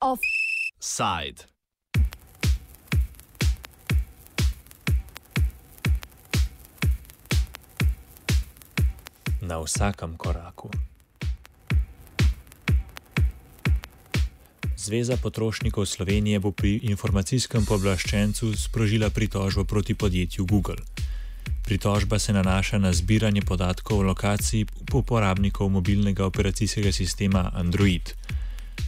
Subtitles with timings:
[0.00, 1.46] Offside.
[9.42, 10.70] Na vsakem koraku.
[14.88, 20.80] Zveza potrošnikov Slovenije bo pri informacijskem pooblaščencu sprožila pritožbo proti podjetju Google.
[21.64, 28.14] Pritožba se nanaša na zbiranje podatkov o lokaciji uporabnikov mobilnega operacijskega sistema Android.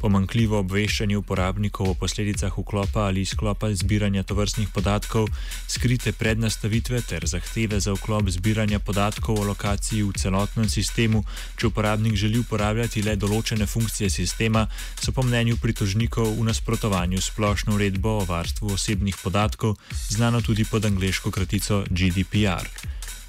[0.00, 5.28] Pomankljivo obveščanje uporabnikov o posledicah vklopa ali izklopa zbiranja tovrstnih podatkov,
[5.68, 11.24] skrite prednastavitve ter zahteve za vklop zbiranja podatkov o lokaciji v celotnem sistemu,
[11.60, 14.66] če uporabnik želi uporabljati le določene funkcije sistema,
[15.00, 19.76] so po mnenju pritožnikov v nasprotovanju splošno uredbo o varstvu osebnih podatkov,
[20.08, 22.64] znano tudi pod angliško kratico GDPR.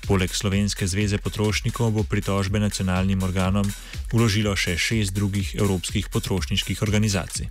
[0.07, 3.67] Poleg Slovenske zveze potrošnikov bo pritožbe nacionalnim organom
[4.13, 7.47] uložilo še šest drugih evropskih potrošniških organizacij.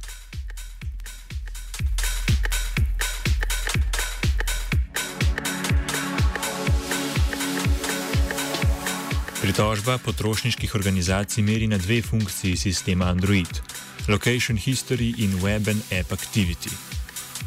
[9.40, 13.62] Pritožba potrošniških organizacij meri na dve funkciji sistema Android:
[14.08, 16.99] Location History in Web and App Activity.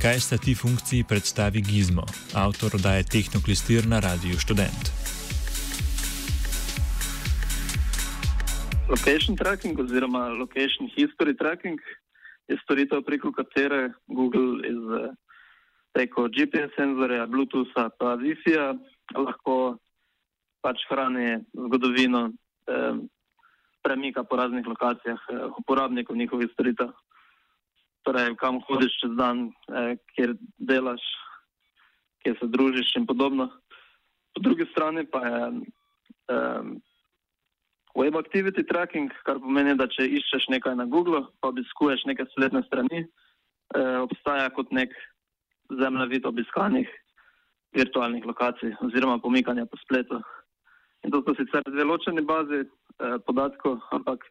[0.04, 2.04] Kaj sta ti funkciji predstavi Gizmo,
[2.36, 4.84] avtor oddaje Tehnoklistir na Radiu Student?
[8.92, 11.80] Location tracking oziroma location history tracking
[12.48, 14.84] je storitev, preko katere Google iz
[15.96, 18.76] preko GPS senzorja, Bluetootha pa Wi-Fi-ja
[19.16, 19.78] lahko
[20.60, 23.00] pač hrani zgodovino eh,
[23.80, 26.92] premika po raznih lokacijah eh, uporabnikov njihovih storitev
[28.04, 31.04] torej kam hodiš čez dan, eh, kjer delaš,
[32.24, 33.50] kjer se družiš in podobno.
[34.34, 35.44] Po drugi strani pa je
[36.30, 36.64] eh,
[37.96, 42.64] web activity tracking, kar pomeni, da če iščeš nekaj na Google, pa obiskuješ neke spletne
[42.68, 44.94] strani, eh, obstaja kot nek
[45.70, 46.90] zemljevid obiskanih
[47.74, 50.22] virtualnih lokacij oziroma pomikanja po spletu.
[51.04, 54.24] In to so sicer dve ločeni bazi eh, podatkov, ampak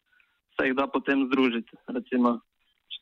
[0.56, 1.76] se jih da potem združiti.
[1.88, 2.40] Recimo,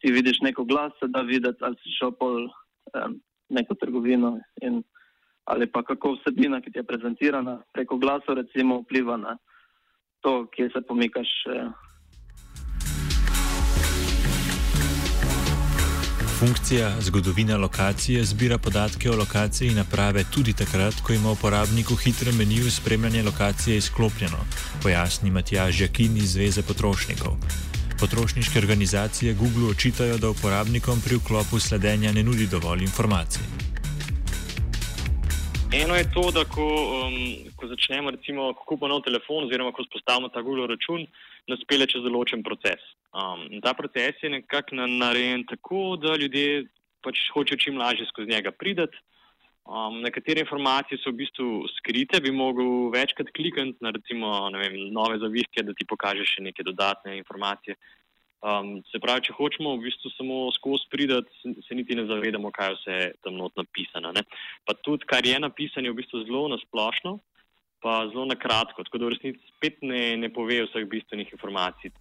[0.00, 4.82] ti vidiš neko glas, da vidiš, ali si šel po um, neko trgovino in,
[5.44, 9.36] ali pa kako vsebina, ki ti je prezentirana preko glasov, recimo vpliva na
[10.20, 11.28] to, kje se pomikaš.
[11.46, 11.72] Uh,
[16.40, 22.36] Funkcija zgodovina lokacije zbira podatke o lokaciji naprave tudi takrat, ko ima uporabnik v hitrem
[22.36, 24.40] meniju spremljanje lokacije izklopljeno,
[24.82, 27.36] pojasni Matjaž Jakin iz Zveze potrošnikov.
[28.00, 33.42] Potrošniške organizacije Google očitajo, da uporabnikom pri vklopu sledenja ne nudi dovolj informacij.
[35.72, 36.66] Eno je to, da ko,
[36.96, 37.16] um,
[37.56, 41.04] ko začnemo, recimo, ko kupimo nov telefon, oziroma ko spostavimo ta Google račun,
[41.52, 42.80] nas pele čez določen proces.
[43.12, 46.64] Um, ta proces je nekako narejen tako, da ljudje
[47.04, 48.96] pač hočejo čim lažje skozi njega prideti.
[49.70, 55.20] Um, nekatere informacije so v bistvu skrite, bi mogel večkrat klikati na recimo, vem, nove
[55.22, 57.76] zavihke, da ti pokaže še neke dodatne informacije.
[58.42, 62.74] Um, se pravi, če hočemo v bistvu samo skozi pridati, se, niti ne zavedamo, kaj
[62.80, 64.10] vse je tam not napisano.
[64.16, 64.26] Ne?
[64.66, 67.20] Pa tudi, kar je napisano, je v bistvu zelo nasplošno,
[67.84, 71.94] pa zelo na kratko, tako da v resnici spet ne, ne pove vseh bistvenih informacij.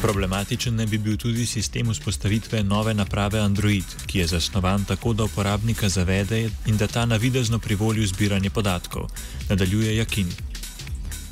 [0.00, 5.26] Problematičen naj bi bil tudi sistem vzpostavitve nove naprave Android, ki je zasnovan tako, da
[5.28, 6.38] uporabnika zavede
[6.70, 9.10] in da ta navidezno privoli v zbiranje podatkov.
[9.50, 10.32] Nadaljuje Jakin.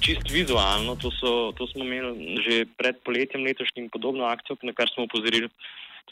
[0.04, 4.92] Čist vizualno, to, so, to smo imeli že pred poletjem letošnjim podobno akcijo, na kar
[4.92, 5.48] smo upozorili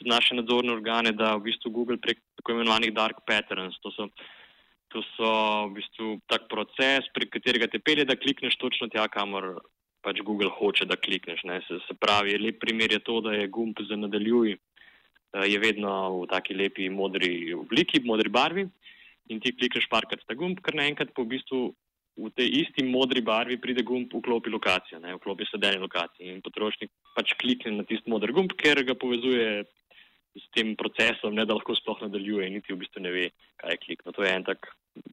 [0.01, 4.09] tudi naše nadzorne organe, da v bistvu Google prek tako imenovanih dark patterns, to so,
[4.89, 5.29] to so
[5.69, 9.59] v bistvu tak proces, prek katerega te pelje, da klikneš točno tja, kamor
[10.07, 11.43] pač Google hoče, da klikneš.
[11.67, 15.93] Se, se pravi, lep primer je to, da je gumb za nadaljuj, eh, je vedno
[16.21, 18.69] v taki lepi modri obliki, modri barvi
[19.33, 21.61] in ti klikneš parkrat ta gumb, ker naenkrat po v bistvu
[22.17, 26.93] v tej isti modri barvi pride gumb vklopi lokacijo, ne, vklopi sedenje lokacije in potrošnik
[27.17, 29.67] pač klikne na tisti modri gumb, ker ga povezuje
[30.37, 33.27] s tem procesom, ne da lahko sploh nadaljuje in niti v bistvu ne ve,
[33.61, 34.15] kaj je klikno.
[34.17, 34.69] To je en tak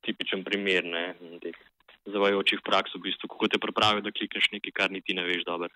[0.06, 1.06] tipičen primer ne,
[1.44, 1.58] teh
[2.06, 5.70] zavajočih praks, v bistvu, kako te pripravijo, da klikneš nekaj, kar niti ne veš dobro,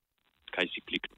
[0.52, 1.16] kaj si kliknil.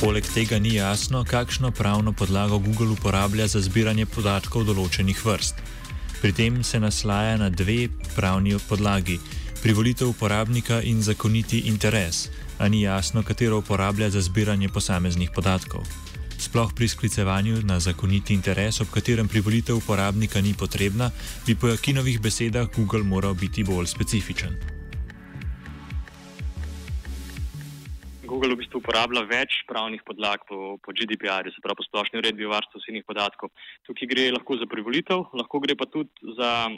[0.00, 5.60] Poleg tega ni jasno, kakšno pravno podlago Google uporablja za zbiranje podatkov določenih vrst.
[6.22, 9.20] Pri tem se naslaja na dve pravni podlagi:
[9.60, 15.84] privolitev uporabnika in zakoniti interes, a ni jasno, katero uporablja za zbiranje posameznih podatkov.
[16.40, 21.12] Sploh pri sklicevanju na zakoniti interes, ob katerem privolitev uporabnika ni potrebna,
[21.44, 24.56] bi po Jakinovih besedah Google moral biti bolj specifičen.
[28.24, 32.48] Google v bistvu uporablja več pravnih podlag po, po GDPR-ju, se pravi po splošni uredbi
[32.48, 33.52] o varstvu osebnih podatkov.
[33.84, 36.08] Tukaj gre lahko za privolitev, lahko gre pa tudi
[36.40, 36.72] za,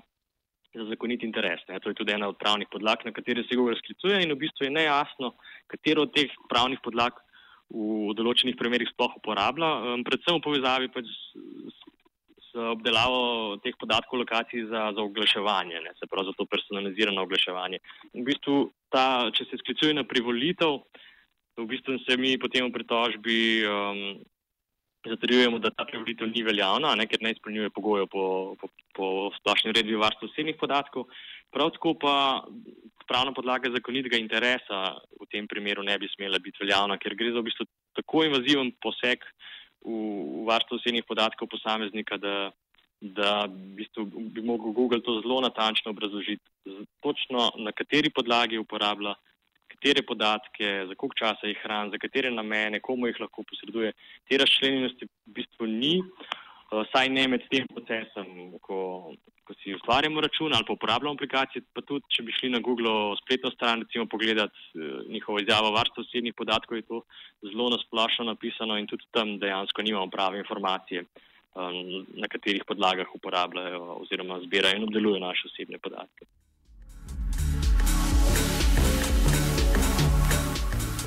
[0.74, 1.62] za zakonit interes.
[1.70, 1.78] Ne.
[1.78, 4.66] To je tudi ena od pravnih podlag, na katere se Google sklicuje in v bistvu
[4.66, 5.36] je nejasno,
[5.70, 7.14] katero od teh pravnih podlag
[7.72, 11.76] v določenih primerjih sploh uporablja, um, predvsem v povezavi pač z,
[12.50, 17.80] z obdelavo teh podatkov lokacij za, za oglaševanje, ne, se pravi za to personalizirano oglaševanje.
[18.12, 18.58] V bistvu
[18.92, 20.82] ta, če se sklicuje na privolitev,
[21.56, 24.20] v bistvu se mi potem v pritožbi um,
[25.08, 28.24] zatrjujemo, da ta privolitev ni veljavna, ne, ker ne izpolnjuje pogojev po,
[28.60, 29.06] po, po
[29.40, 31.08] splošni uredbi varstva osebnih podatkov.
[31.52, 32.14] Prav tako pa
[33.08, 34.94] pravna podlaga zakonitega interesa
[35.32, 37.66] tem primeru ne bi smela biti veljavna, ker gre za v bistvu
[37.98, 39.24] tako invaziven poseg
[39.80, 42.36] v, v varstvo osebnih podatkov posameznika, da,
[43.00, 46.44] da v bistvu bi mogel Google to zelo natančno obrazložiti,
[47.02, 49.16] točno na kateri podlagi uporablja
[49.72, 53.92] katere podatke, za koliko časa jih hrani, za katere namene, komu jih lahko posreduje.
[54.28, 59.14] Te razčlenjenosti v bistvu ni, eh, saj ne med tem procesom, ko,
[59.92, 63.82] ustvarjamo račun ali pa uporabljamo aplikacije, pa tudi, če bi šli na Google spletno stran,
[63.84, 67.02] recimo pogledati eh, njihovo izjavo varstva osebnih podatkov, je to
[67.42, 71.06] zelo nasplošno napisano in tudi tam dejansko nimamo prave informacije, eh,
[72.22, 76.24] na katerih podlagah uporabljajo oziroma zbirajo in obdelujejo naše osebne podatke.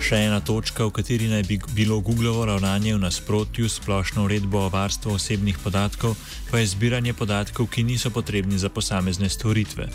[0.06, 4.60] Še ena točka, v kateri naj bi bilo Googlovo ravnanje v nasprotju s splošno uredbo
[4.62, 6.14] o varstvu osebnih podatkov,
[6.52, 9.90] pa je zbiranje podatkov, ki niso potrebni za posamezne storitve.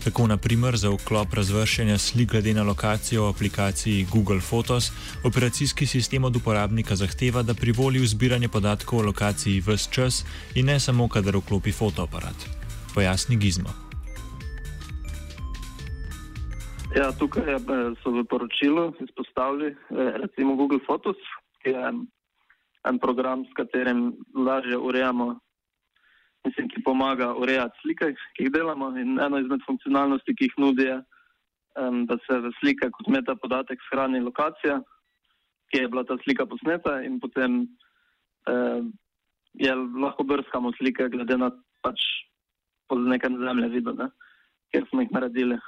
[0.00, 4.88] Tako naprimer za vklop razvrščanja slik glede na lokacijo v aplikaciji Google Photos,
[5.28, 10.24] operacijski sistem od uporabnika zahteva, da privoli v zbiranje podatkov o lokaciji vse čas
[10.56, 12.48] in ne samo, kadar vklopi fotoaparat.
[12.96, 13.89] Pojasni Gizmo.
[16.90, 17.60] Ja, tukaj eh,
[18.02, 21.16] so v poročilu izpostavili eh, recimo Google Photos,
[21.62, 21.92] ki je
[22.88, 25.38] en program, s katerim lažje urejamo,
[26.44, 28.90] mislim, ki pomaga urejati slike, ki jih delamo.
[28.98, 30.98] In eno izmed funkcionalnosti, ki jih nudi, je,
[32.10, 34.80] da se v slike kot meta podatek shrani lokacija,
[35.70, 37.68] ki je bila ta slika posneta in potem
[38.50, 38.82] eh,
[39.54, 41.54] je lahko brskamo slike glede na
[41.86, 42.02] pač
[42.88, 44.10] po nekem zemlje vidu, ne,
[44.74, 45.60] kjer smo jih naredili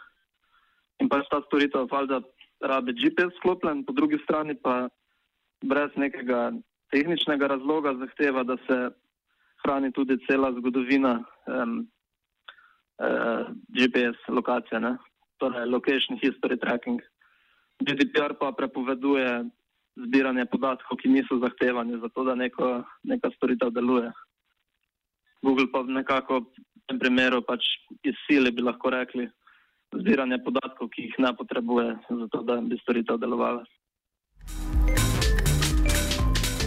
[1.03, 2.23] in pač ta storitev valjda
[2.63, 4.87] rabi GPS sklopljen, po drugi strani pa
[5.67, 6.53] brez nekega
[6.95, 8.79] tehničnega razloga zahteva, da se
[9.65, 11.15] hrani tudi cela zgodovina
[11.47, 11.79] um,
[13.03, 14.97] uh, GPS lokacije, ne?
[15.43, 17.01] torej location history tracking.
[17.83, 19.43] GDPR pa prepoveduje
[20.07, 24.13] zbiranje podatkov, ki niso zahtevani za to, da neko, neka storitev deluje.
[25.43, 26.47] Google pa nekako v
[26.87, 27.67] tem primeru pač
[28.07, 29.27] iz sile bi lahko rekli,
[30.01, 33.65] zbiranje podatkov, ki jih ne potrebuje, zato da bi storitev delovala.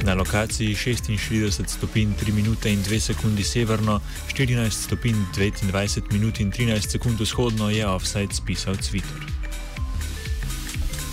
[0.05, 3.99] Na lokaciji 66 stopinj 3 minute in 2 sekunde severno,
[4.29, 9.34] 14 stopinj 29 minut in 13 sekund vzhodno je offside spisal Twitter.